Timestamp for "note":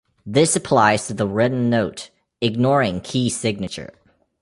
1.69-2.09